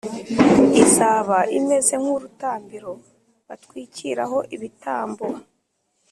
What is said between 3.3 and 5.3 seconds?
batwikiraho ibitambo.